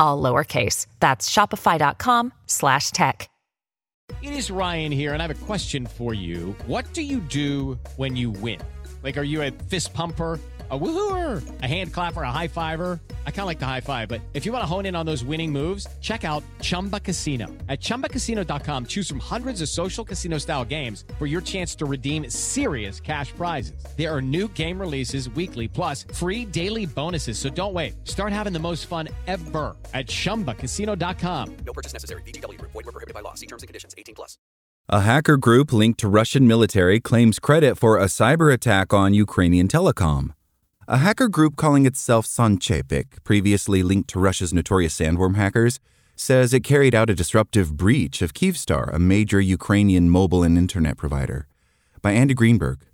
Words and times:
all 0.00 0.22
lowercase. 0.22 0.86
That's 1.00 1.30
shopify.com 1.30 2.32
slash 2.46 2.90
tech. 2.90 3.28
It 4.22 4.32
is 4.32 4.52
Ryan 4.52 4.92
here, 4.92 5.12
and 5.12 5.22
I 5.22 5.26
have 5.26 5.42
a 5.42 5.46
question 5.46 5.84
for 5.84 6.14
you. 6.14 6.54
What 6.66 6.92
do 6.94 7.02
you 7.02 7.18
do 7.18 7.76
when 7.96 8.14
you 8.14 8.30
win? 8.30 8.60
Like, 9.02 9.18
are 9.18 9.24
you 9.24 9.42
a 9.42 9.50
fist 9.50 9.94
pumper? 9.94 10.38
a 10.70 10.78
woohooer, 10.78 11.42
a 11.62 11.66
hand 11.66 11.92
clapper, 11.92 12.22
a 12.22 12.32
high 12.32 12.48
fiver. 12.48 13.00
I 13.26 13.30
kind 13.30 13.40
of 13.40 13.46
like 13.46 13.58
the 13.58 13.66
high 13.66 13.80
five, 13.80 14.08
but 14.08 14.20
if 14.32 14.44
you 14.44 14.52
want 14.52 14.62
to 14.62 14.66
hone 14.66 14.86
in 14.86 14.96
on 14.96 15.06
those 15.06 15.24
winning 15.24 15.52
moves, 15.52 15.86
check 16.00 16.24
out 16.24 16.42
Chumba 16.60 16.98
Casino. 16.98 17.46
At 17.68 17.80
ChumbaCasino.com, 17.80 18.86
choose 18.86 19.08
from 19.08 19.20
hundreds 19.20 19.62
of 19.62 19.68
social 19.68 20.04
casino 20.04 20.38
style 20.38 20.64
games 20.64 21.04
for 21.20 21.26
your 21.26 21.40
chance 21.40 21.76
to 21.76 21.84
redeem 21.84 22.28
serious 22.28 22.98
cash 22.98 23.30
prizes. 23.32 23.84
There 23.96 24.12
are 24.12 24.20
new 24.20 24.48
game 24.48 24.80
releases 24.80 25.30
weekly, 25.30 25.68
plus 25.68 26.04
free 26.12 26.44
daily 26.44 26.86
bonuses. 26.86 27.38
So 27.38 27.48
don't 27.48 27.74
wait. 27.74 27.94
Start 28.02 28.32
having 28.32 28.52
the 28.52 28.58
most 28.58 28.86
fun 28.86 29.08
ever 29.28 29.76
at 29.94 30.08
ChumbaCasino.com. 30.08 31.56
No 31.64 31.72
purchase 31.72 31.92
necessary. 31.92 32.22
VGW. 32.22 32.60
Void 32.60 32.74
were 32.74 32.82
prohibited 32.84 33.14
by 33.14 33.20
law. 33.20 33.34
See 33.34 33.46
terms 33.46 33.62
and 33.62 33.68
conditions. 33.68 33.94
18 33.96 34.16
plus. 34.16 34.36
A 34.88 35.00
hacker 35.00 35.36
group 35.36 35.72
linked 35.72 35.98
to 35.98 36.08
Russian 36.08 36.46
military 36.46 37.00
claims 37.00 37.40
credit 37.40 37.76
for 37.76 37.96
a 37.96 38.06
cyber 38.06 38.54
attack 38.54 38.92
on 38.92 39.14
Ukrainian 39.14 39.66
telecom. 39.66 40.35
A 40.88 40.98
hacker 40.98 41.26
group 41.26 41.56
calling 41.56 41.84
itself 41.84 42.28
Solntsepek, 42.28 43.24
previously 43.24 43.82
linked 43.82 44.08
to 44.10 44.20
Russia's 44.20 44.54
notorious 44.54 44.96
sandworm 44.96 45.34
hackers, 45.34 45.80
says 46.14 46.54
it 46.54 46.60
carried 46.60 46.94
out 46.94 47.10
a 47.10 47.14
disruptive 47.14 47.76
breach 47.76 48.22
of 48.22 48.34
Kyivstar, 48.34 48.94
a 48.94 49.00
major 49.00 49.40
Ukrainian 49.40 50.08
mobile 50.08 50.44
and 50.44 50.56
internet 50.56 50.96
provider. 50.96 51.48
By 52.02 52.12
Andy 52.12 52.34
Greenberg. 52.34 52.86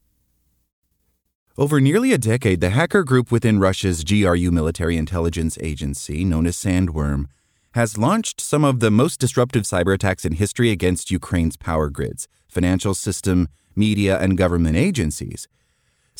Over 1.58 1.82
nearly 1.82 2.14
a 2.14 2.18
decade, 2.18 2.62
the 2.62 2.70
hacker 2.70 3.04
group 3.04 3.30
within 3.30 3.60
Russia's 3.60 4.04
GRU 4.04 4.50
military 4.50 4.96
intelligence 4.96 5.58
agency, 5.60 6.24
known 6.24 6.46
as 6.46 6.56
Sandworm, 6.56 7.26
has 7.72 7.98
launched 7.98 8.40
some 8.40 8.64
of 8.64 8.80
the 8.80 8.90
most 8.90 9.20
disruptive 9.20 9.64
cyber 9.64 9.92
attacks 9.92 10.24
in 10.24 10.32
history 10.32 10.70
against 10.70 11.10
Ukraine's 11.10 11.58
power 11.58 11.90
grids, 11.90 12.26
financial 12.48 12.94
system, 12.94 13.48
media, 13.76 14.18
and 14.18 14.38
government 14.38 14.78
agencies 14.78 15.46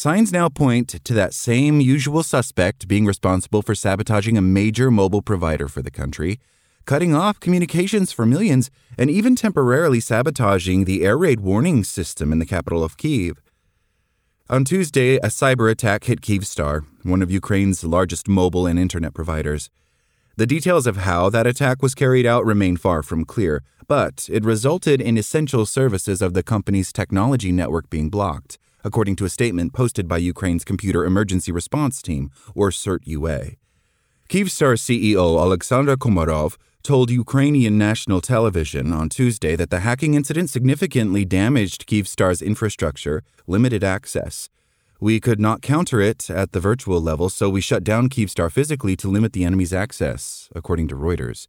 Signs 0.03 0.33
now 0.33 0.49
point 0.49 0.89
to 1.05 1.15
that 1.15 1.33
same 1.33 1.81
usual 1.81 2.25
suspect 2.25 2.89
being 2.89 3.07
responsible 3.07 3.63
for 3.63 3.77
sabotaging 3.77 4.37
a 4.37 4.43
major 4.43 4.91
mobile 4.91 5.23
provider 5.23 5.69
for 5.69 5.81
the 5.81 5.93
country, 5.93 6.41
cutting 6.87 7.15
off 7.15 7.39
communications 7.39 8.11
for 8.11 8.27
millions, 8.27 8.69
and 8.99 9.09
even 9.09 9.37
temporarily 9.37 10.01
sabotaging 10.01 10.87
the 10.87 11.05
air 11.05 11.17
raid 11.17 11.39
warning 11.39 11.85
system 11.85 12.33
in 12.33 12.41
the 12.41 12.45
capital 12.45 12.83
of 12.83 12.97
Kiev. 12.97 13.41
On 14.51 14.65
Tuesday, 14.65 15.19
a 15.19 15.29
cyber 15.29 15.71
attack 15.71 16.03
hit 16.03 16.21
Kyivstar, 16.21 16.85
one 17.05 17.23
of 17.23 17.31
Ukraine's 17.31 17.85
largest 17.85 18.27
mobile 18.27 18.67
and 18.67 18.81
internet 18.81 19.15
providers. 19.15 19.71
The 20.37 20.49
details 20.49 20.89
of 20.89 20.97
how 20.97 21.31
that 21.31 21.47
attack 21.47 21.81
was 21.81 21.95
carried 21.95 22.27
out 22.27 22.45
remain 22.45 22.77
far 22.77 23.05
from 23.05 23.25
clear, 23.25 23.63
but 23.87 24.29
it 24.33 24.45
resulted 24.45 25.01
in 25.01 25.17
essential 25.17 25.65
services 25.65 26.21
of 26.21 26.35
the 26.35 26.43
company's 26.43 26.93
technology 26.93 27.53
network 27.53 27.89
being 27.89 28.11
blocked 28.11 28.59
according 28.85 29.17
to 29.17 29.25
a 29.25 29.29
statement 29.29 29.73
posted 29.73 30.09
by 30.09 30.19
Ukraine's 30.19 30.65
Computer 30.65 31.05
Emergency 31.05 31.53
Response 31.53 32.03
Team, 32.03 32.31
or 32.55 32.71
CERT-UA. 32.71 33.57
Kyivstar 34.29 34.77
CEO 34.79 35.41
Alexander 35.41 35.97
Komarov 35.97 36.57
told 36.83 37.11
Ukrainian 37.11 37.79
national 37.79 38.21
television 38.21 38.93
on 38.93 39.09
Tuesday 39.09 39.55
that 39.57 39.71
the 39.71 39.81
hacking 39.81 40.15
incident 40.15 40.51
significantly 40.51 41.25
damaged 41.25 41.87
Kyivstar's 41.87 42.43
infrastructure, 42.43 43.23
limited 43.47 43.85
access. 43.85 44.49
We 45.01 45.21
could 45.21 45.41
not 45.41 45.63
counter 45.63 46.01
it 46.01 46.31
at 46.31 46.53
the 46.53 46.61
virtual 46.61 47.01
level, 47.01 47.29
so 47.29 47.51
we 47.51 47.61
shut 47.61 47.85
down 47.85 48.09
Kyivstar 48.09 48.51
physically 48.51 48.97
to 48.97 49.09
limit 49.09 49.33
the 49.33 49.45
enemy's 49.45 49.73
access, 49.73 50.49
according 50.55 50.89
to 50.89 50.95
Reuters. 50.95 51.47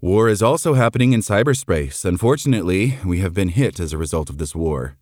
War 0.00 0.28
is 0.28 0.42
also 0.42 0.74
happening 0.74 1.12
in 1.12 1.20
cyberspace. 1.20 2.04
Unfortunately, 2.04 2.98
we 3.04 3.20
have 3.20 3.34
been 3.34 3.48
hit 3.48 3.80
as 3.80 3.92
a 3.92 3.98
result 3.98 4.30
of 4.30 4.38
this 4.38 4.54
war. 4.54 4.96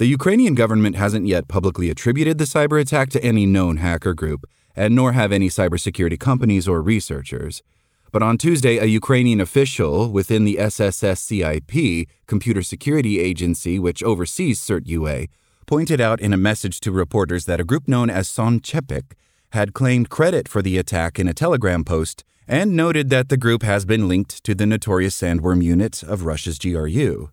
The 0.00 0.06
Ukrainian 0.06 0.54
government 0.54 0.96
hasn't 0.96 1.26
yet 1.26 1.46
publicly 1.46 1.90
attributed 1.90 2.38
the 2.38 2.46
cyber 2.46 2.80
attack 2.80 3.10
to 3.10 3.22
any 3.22 3.44
known 3.44 3.76
hacker 3.76 4.14
group, 4.14 4.46
and 4.74 4.94
nor 4.94 5.12
have 5.12 5.30
any 5.30 5.50
cybersecurity 5.50 6.18
companies 6.18 6.66
or 6.66 6.80
researchers. 6.80 7.62
But 8.10 8.22
on 8.22 8.38
Tuesday, 8.38 8.78
a 8.78 8.86
Ukrainian 8.86 9.42
official 9.42 10.10
within 10.10 10.46
the 10.46 10.56
SSSCIP, 10.58 12.08
Computer 12.26 12.62
Security 12.62 13.20
Agency, 13.20 13.78
which 13.78 14.02
oversees 14.02 14.58
CERT-UA, 14.58 15.26
pointed 15.66 16.00
out 16.00 16.18
in 16.18 16.32
a 16.32 16.38
message 16.48 16.80
to 16.80 16.90
reporters 16.92 17.44
that 17.44 17.60
a 17.60 17.64
group 17.70 17.86
known 17.86 18.08
as 18.08 18.26
Solntsepek 18.26 19.12
had 19.52 19.74
claimed 19.74 20.08
credit 20.08 20.48
for 20.48 20.62
the 20.62 20.78
attack 20.78 21.18
in 21.18 21.28
a 21.28 21.34
Telegram 21.34 21.84
post 21.84 22.24
and 22.48 22.74
noted 22.74 23.10
that 23.10 23.28
the 23.28 23.36
group 23.36 23.62
has 23.64 23.84
been 23.84 24.08
linked 24.08 24.42
to 24.44 24.54
the 24.54 24.64
notorious 24.64 25.20
Sandworm 25.20 25.62
unit 25.62 26.02
of 26.02 26.24
Russia's 26.24 26.58
GRU. 26.58 27.28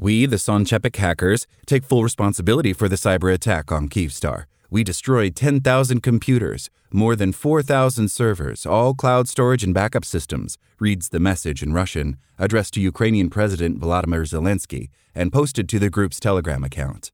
We, 0.00 0.24
the 0.24 0.36
Solntsepek 0.36 0.96
hackers, 0.96 1.46
take 1.66 1.84
full 1.84 2.02
responsibility 2.02 2.72
for 2.72 2.88
the 2.88 2.96
cyber 2.96 3.30
attack 3.30 3.70
on 3.70 3.90
Kyivstar. 3.90 4.46
We 4.70 4.82
destroyed 4.82 5.36
10,000 5.36 6.00
computers, 6.00 6.70
more 6.90 7.14
than 7.14 7.32
4,000 7.32 8.10
servers, 8.10 8.64
all 8.64 8.94
cloud 8.94 9.28
storage 9.28 9.62
and 9.62 9.74
backup 9.74 10.06
systems, 10.06 10.56
reads 10.78 11.10
the 11.10 11.20
message 11.20 11.62
in 11.62 11.74
Russian, 11.74 12.16
addressed 12.38 12.72
to 12.74 12.80
Ukrainian 12.80 13.28
President 13.28 13.78
Volodymyr 13.78 14.24
Zelensky 14.24 14.88
and 15.14 15.34
posted 15.34 15.68
to 15.68 15.78
the 15.78 15.90
group's 15.90 16.18
Telegram 16.18 16.64
account. 16.64 17.12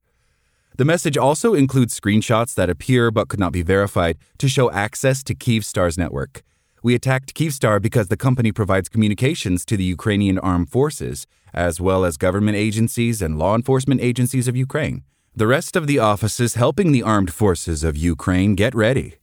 The 0.76 0.84
message 0.84 1.16
also 1.16 1.54
includes 1.54 1.98
screenshots 1.98 2.54
that 2.54 2.70
appear 2.70 3.10
but 3.10 3.26
could 3.26 3.40
not 3.40 3.52
be 3.52 3.62
verified 3.62 4.16
to 4.38 4.48
show 4.48 4.70
access 4.70 5.24
to 5.24 5.34
Kyivstar's 5.34 5.98
network. 5.98 6.44
We 6.84 6.94
attacked 6.94 7.34
Kyivstar 7.34 7.82
because 7.82 8.06
the 8.06 8.16
company 8.16 8.52
provides 8.52 8.88
communications 8.88 9.64
to 9.64 9.76
the 9.76 9.82
Ukrainian 9.82 10.38
armed 10.38 10.68
forces, 10.70 11.26
as 11.56 11.80
well 11.80 12.04
as 12.04 12.16
government 12.16 12.56
agencies 12.56 13.22
and 13.22 13.38
law 13.38 13.56
enforcement 13.56 14.00
agencies 14.00 14.46
of 14.46 14.56
Ukraine. 14.56 15.02
The 15.34 15.46
rest 15.46 15.74
of 15.74 15.86
the 15.86 15.98
offices 15.98 16.54
helping 16.54 16.92
the 16.92 17.02
armed 17.02 17.32
forces 17.32 17.82
of 17.82 17.96
Ukraine 17.96 18.54
get 18.54 18.74
ready. 18.74 19.16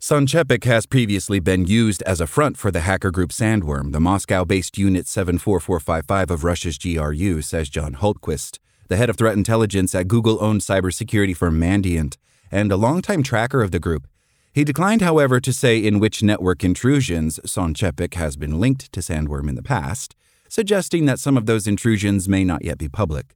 Solntsepek 0.00 0.64
has 0.64 0.84
previously 0.84 1.40
been 1.40 1.66
used 1.66 2.02
as 2.02 2.20
a 2.20 2.26
front 2.26 2.58
for 2.58 2.70
the 2.70 2.80
hacker 2.80 3.10
group 3.10 3.30
Sandworm, 3.30 3.92
the 3.92 4.00
Moscow 4.00 4.44
based 4.44 4.76
Unit 4.76 5.06
74455 5.06 6.30
of 6.30 6.44
Russia's 6.44 6.76
GRU, 6.76 7.40
says 7.40 7.70
John 7.70 7.94
Hultquist, 7.94 8.58
the 8.88 8.96
head 8.96 9.08
of 9.08 9.16
threat 9.16 9.34
intelligence 9.34 9.94
at 9.94 10.08
Google 10.08 10.36
owned 10.44 10.60
cybersecurity 10.60 11.34
firm 11.34 11.58
Mandiant, 11.58 12.18
and 12.50 12.70
a 12.70 12.76
longtime 12.76 13.22
tracker 13.22 13.62
of 13.62 13.70
the 13.70 13.80
group. 13.80 14.06
He 14.52 14.62
declined, 14.62 15.00
however, 15.00 15.40
to 15.40 15.52
say 15.52 15.78
in 15.78 15.98
which 15.98 16.22
network 16.22 16.62
intrusions 16.62 17.40
Solntsepek 17.46 18.14
has 18.14 18.36
been 18.36 18.60
linked 18.60 18.92
to 18.92 19.00
Sandworm 19.00 19.48
in 19.48 19.54
the 19.54 19.62
past, 19.62 20.14
suggesting 20.54 21.04
that 21.04 21.18
some 21.18 21.36
of 21.36 21.46
those 21.46 21.66
intrusions 21.66 22.28
may 22.28 22.44
not 22.44 22.64
yet 22.64 22.78
be 22.78 22.88
public. 22.88 23.34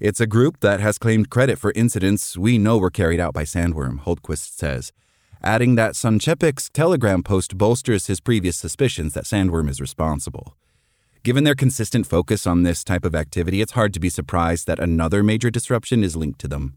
It's 0.00 0.20
a 0.20 0.26
group 0.26 0.60
that 0.60 0.80
has 0.80 0.98
claimed 0.98 1.30
credit 1.30 1.58
for 1.58 1.72
incidents 1.74 2.36
we 2.36 2.58
know 2.58 2.76
were 2.76 2.90
carried 2.90 3.18
out 3.18 3.32
by 3.32 3.44
Sandworm, 3.44 4.00
Hultquist 4.00 4.52
says, 4.58 4.92
adding 5.42 5.76
that 5.76 5.94
Solntsepek's 5.94 6.68
Telegram 6.68 7.22
post 7.22 7.56
bolsters 7.56 8.08
his 8.08 8.20
previous 8.20 8.58
suspicions 8.58 9.14
that 9.14 9.24
Sandworm 9.24 9.70
is 9.70 9.80
responsible. 9.80 10.58
Given 11.22 11.44
their 11.44 11.54
consistent 11.54 12.06
focus 12.06 12.46
on 12.46 12.64
this 12.64 12.84
type 12.84 13.06
of 13.06 13.14
activity, 13.14 13.62
it's 13.62 13.72
hard 13.72 13.94
to 13.94 14.00
be 14.00 14.10
surprised 14.10 14.66
that 14.66 14.78
another 14.78 15.22
major 15.22 15.48
disruption 15.48 16.04
is 16.04 16.16
linked 16.16 16.38
to 16.40 16.48
them. 16.48 16.76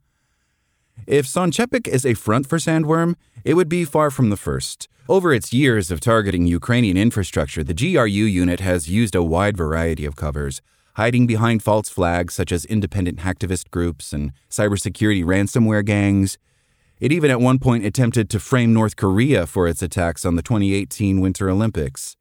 If 1.08 1.26
Solntsepek 1.26 1.88
is 1.88 2.06
a 2.06 2.14
front 2.14 2.48
for 2.48 2.58
Sandworm, 2.58 3.16
it 3.44 3.56
would 3.56 3.70
be 3.70 3.86
far 3.86 4.12
from 4.12 4.30
the 4.30 4.38
first. 4.38 4.88
Over 5.10 5.34
its 5.34 5.52
years 5.52 5.90
of 5.90 6.00
targeting 6.00 6.46
Ukrainian 6.46 6.96
infrastructure, 6.96 7.64
the 7.64 7.74
GRU 7.74 8.08
unit 8.08 8.60
has 8.60 8.90
used 8.90 9.16
a 9.16 9.24
wide 9.24 9.58
variety 9.58 10.06
of 10.06 10.16
covers, 10.16 10.62
hiding 10.96 11.26
behind 11.26 11.64
false 11.64 11.90
flags 11.90 12.34
such 12.34 12.52
as 12.52 12.66
independent 12.66 13.20
hacktivist 13.20 13.72
groups 13.72 14.14
and 14.14 14.32
cybersecurity 14.50 15.24
ransomware 15.24 15.84
gangs. 15.84 16.38
It 17.00 17.12
even 17.12 17.32
at 17.32 17.42
one 17.42 17.58
point 17.58 17.84
attempted 17.84 18.30
to 18.30 18.40
frame 18.40 18.74
North 18.74 18.96
Korea 18.96 19.48
for 19.48 19.68
its 19.68 19.82
attacks 19.82 20.24
on 20.24 20.36
the 20.36 20.44
2018 20.44 21.20
Winter 21.20 21.50
Olympics. 21.50 22.16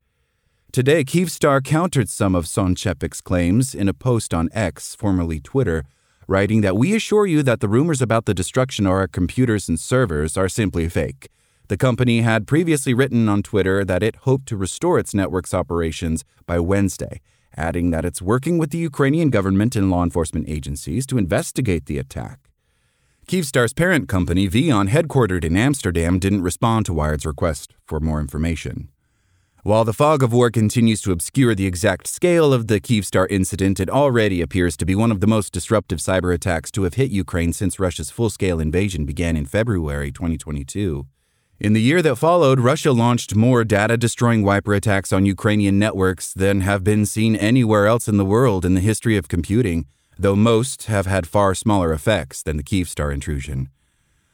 Today, 0.73 1.05
Kyivstar 1.05 1.63
countered 1.63 2.09
some 2.09 2.35
of 2.35 2.47
Solntsepek's 2.47 3.21
claims 3.21 3.75
in 3.75 3.89
a 3.89 3.95
post 3.95 4.33
on 4.33 4.49
X, 4.53 4.95
formerly 4.95 5.41
Twitter, 5.41 5.85
writing 6.31 6.61
that 6.61 6.77
we 6.77 6.95
assure 6.95 7.27
you 7.27 7.43
that 7.43 7.59
the 7.59 7.69
rumors 7.69 8.01
about 8.01 8.25
the 8.25 8.33
destruction 8.33 8.87
of 8.87 8.93
our 8.93 9.09
computers 9.09 9.69
and 9.69 9.81
servers 9.81 10.37
are 10.37 10.49
simply 10.49 10.89
fake. 10.89 11.29
The 11.67 11.77
company 11.77 12.21
had 12.21 12.47
previously 12.47 12.95
written 12.95 13.29
on 13.29 13.43
Twitter 13.43 13.85
that 13.85 14.05
it 14.05 14.15
hoped 14.27 14.47
to 14.47 14.57
restore 14.57 15.01
its 15.01 15.13
network's 15.13 15.53
operations 15.53 16.25
by 16.47 16.61
Wednesday, 16.61 17.21
adding 17.57 17.91
that 17.91 18.05
it's 18.05 18.23
working 18.23 18.59
with 18.59 18.71
the 18.71 18.79
Ukrainian 18.79 19.31
government 19.31 19.75
and 19.75 19.91
law 19.91 20.05
enforcement 20.05 20.49
agencies 20.49 21.05
to 21.07 21.19
investigate 21.19 21.87
the 21.87 21.99
attack. 21.99 22.39
Kyivstar's 23.27 23.73
parent 23.73 24.09
company, 24.09 24.47
VEON, 24.47 24.87
headquartered 24.87 25.45
in 25.45 25.57
Amsterdam, 25.57 26.21
didn't 26.21 26.43
respond 26.43 26.87
to 26.87 26.95
Wired's 26.95 27.27
request 27.27 27.75
for 27.85 27.99
more 27.99 28.21
information. 28.21 28.89
While 29.63 29.85
the 29.85 29.93
fog 29.93 30.23
of 30.23 30.33
war 30.33 30.51
continues 30.51 31.03
to 31.03 31.13
obscure 31.13 31.55
the 31.55 31.67
exact 31.67 32.07
scale 32.07 32.55
of 32.55 32.67
the 32.67 32.81
Kyivstar 32.81 33.27
incident, 33.29 33.79
it 33.79 33.91
already 33.91 34.41
appears 34.41 34.75
to 34.79 34.87
be 34.87 34.95
one 34.95 35.11
of 35.11 35.21
the 35.21 35.27
most 35.27 35.53
disruptive 35.53 35.99
cyber 35.99 36.33
attacks 36.33 36.71
to 36.71 36.85
have 36.85 36.95
hit 36.95 37.11
Ukraine 37.11 37.53
since 37.53 37.79
Russia's 37.79 38.11
full 38.11 38.31
scale 38.31 38.59
invasion 38.59 39.05
began 39.05 39.37
in 39.37 39.45
February 39.45 40.13
2022. 40.13 41.07
In 41.59 41.75
the 41.75 41.83
year 41.83 42.01
that 42.01 42.17
followed, 42.17 42.59
Russia 42.59 42.91
launched 42.91 43.35
more 43.35 43.63
data 43.63 43.99
destroying 43.99 44.43
wiper 44.43 44.73
attacks 44.73 45.13
on 45.13 45.27
Ukrainian 45.27 45.79
networks 45.79 46.33
than 46.33 46.63
have 46.63 46.83
been 46.83 47.05
seen 47.05 47.37
anywhere 47.37 47.87
else 47.87 48.09
in 48.09 48.17
the 48.17 48.25
world 48.25 48.65
in 48.65 48.73
the 48.73 48.81
history 48.81 49.19
of 49.19 49.29
computing, 49.29 49.85
though 50.19 50.37
most 50.37 50.85
have 50.85 51.05
had 51.05 51.27
far 51.27 51.55
smaller 51.55 51.93
effects 51.93 52.43
than 52.43 52.57
the 52.57 52.63
Kyivstar 52.63 53.13
intrusion. 53.13 53.69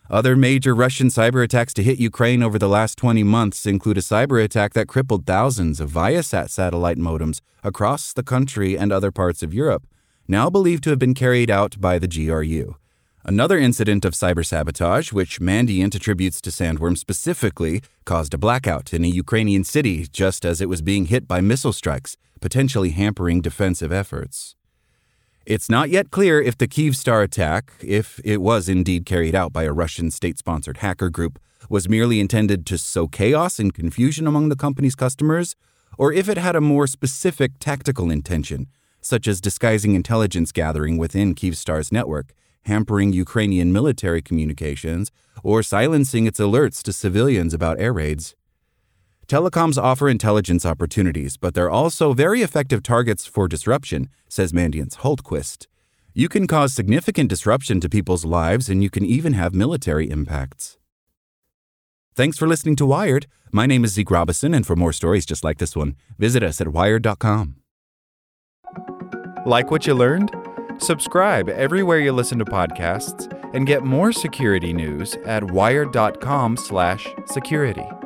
Other 0.09 0.37
major 0.37 0.73
Russian 0.73 1.09
cyber 1.09 1.43
attacks 1.43 1.75
to 1.75 1.83
hit 1.83 1.99
Ukraine 1.99 2.43
over 2.43 2.59
the 2.59 2.69
last 2.69 2.97
20 2.97 3.25
months 3.25 3.67
include 3.67 3.99
a 3.99 4.03
cyber 4.03 4.43
attack 4.43 4.73
that 4.75 4.87
crippled 4.87 5.27
thousands 5.27 5.81
of 5.81 5.91
Viasat 5.91 6.49
satellite 6.51 6.97
modems 6.97 7.41
across 7.65 8.13
the 8.13 8.23
country 8.23 8.79
and 8.79 8.93
other 8.93 9.11
parts 9.11 9.43
of 9.43 9.53
Europe, 9.53 9.85
now 10.29 10.49
believed 10.49 10.85
to 10.85 10.91
have 10.91 10.99
been 11.01 11.15
carried 11.15 11.51
out 11.51 11.81
by 11.81 11.99
the 11.99 12.07
GRU. 12.07 12.77
Another 13.25 13.59
incident 13.59 14.05
of 14.05 14.13
cyber 14.13 14.47
sabotage, 14.47 15.13
which 15.13 15.41
Mandiant 15.41 15.97
attributes 15.97 16.41
to 16.43 16.51
Sandworm 16.51 16.97
specifically, 16.97 17.83
caused 18.05 18.33
a 18.33 18.39
blackout 18.39 18.95
in 18.95 19.05
a 19.05 19.09
Ukrainian 19.09 19.65
city 19.65 20.07
just 20.13 20.45
as 20.45 20.61
it 20.61 20.69
was 20.69 20.83
being 20.83 21.07
hit 21.07 21.27
by 21.27 21.41
missile 21.41 21.73
strikes, 21.73 22.17
potentially 22.41 22.91
hampering 22.91 23.41
defensive 23.41 23.91
efforts. 23.91 24.56
It's 25.47 25.71
not 25.71 25.91
yet 25.91 26.11
clear 26.11 26.43
if 26.43 26.59
the 26.59 26.67
Kyivstar 26.67 27.23
attack, 27.23 27.73
if 27.81 28.21
it 28.25 28.39
was 28.39 28.69
indeed 28.69 29.07
carried 29.07 29.37
out 29.37 29.53
by 29.53 29.63
a 29.63 29.73
Russian 29.73 30.11
state 30.11 30.39
sponsored 30.39 30.79
hacker 30.79 31.09
group, 31.09 31.39
was 31.71 31.89
merely 31.89 32.19
intended 32.19 32.67
to 32.67 32.77
sow 32.77 33.07
chaos 33.07 33.61
and 33.61 33.73
confusion 33.73 34.27
among 34.27 34.49
the 34.49 34.57
company's 34.57 34.97
customers, 34.97 35.55
or 35.97 36.13
if 36.13 36.29
it 36.29 36.37
had 36.37 36.57
a 36.57 36.61
more 36.61 36.89
specific 36.89 37.53
tactical 37.61 38.11
intention, 38.11 38.67
such 39.01 39.29
as 39.29 39.41
disguising 39.41 39.95
intelligence 39.95 40.51
gathering 40.51 40.99
within 40.99 41.33
Kyivstar's 41.33 41.93
network, 41.93 42.35
hampering 42.63 43.13
Ukrainian 43.13 43.73
military 43.73 44.23
communications, 44.23 45.13
or 45.45 45.63
silencing 45.63 46.27
its 46.27 46.41
alerts 46.41 46.83
to 46.83 46.93
civilians 46.93 47.55
about 47.55 47.79
air 47.79 47.93
raids. 47.93 48.35
Telecoms 49.29 49.77
offer 49.77 50.09
intelligence 50.09 50.65
opportunities, 50.65 51.37
but 51.37 51.55
they're 51.55 51.69
also 51.69 52.13
very 52.13 52.43
effective 52.43 52.81
targets 52.81 53.27
for 53.27 53.49
disruption, 53.49 54.09
says 54.29 54.53
Mandiant's 54.53 54.99
Hultquist. 54.99 55.67
You 56.15 56.29
can 56.29 56.47
cause 56.47 56.73
significant 56.73 57.29
disruption 57.29 57.81
to 57.81 57.89
people's 57.89 58.25
lives, 58.25 58.69
and 58.69 58.85
you 58.85 58.91
can 58.91 59.05
even 59.05 59.33
have 59.33 59.53
military 59.53 60.09
impacts. 60.09 60.79
Thanks 62.15 62.39
for 62.39 62.47
listening 62.47 62.77
to 62.77 62.87
Wired. 62.87 63.27
My 63.51 63.67
name 63.67 63.85
is 63.85 63.95
Zeke 63.95 64.13
Robison, 64.13 64.55
and 64.55 64.65
for 64.65 64.77
more 64.77 64.93
stories 64.93 65.27
just 65.27 65.43
like 65.43 65.59
this 65.59 65.75
one, 65.75 65.97
visit 66.19 66.45
us 66.45 66.61
at 66.61 66.69
wired.com. 66.69 67.57
Like 69.45 69.73
what 69.73 69.89
you 69.89 69.95
learned? 69.95 70.31
Subscribe 70.79 71.49
everywhere 71.49 71.99
you 71.99 72.13
listen 72.13 72.39
to 72.39 72.45
podcasts 72.45 73.27
and 73.55 73.67
get 73.67 73.83
more 73.83 74.13
security 74.13 74.73
news 74.73 75.17
at 75.25 75.51
wired.com/security. 75.51 78.06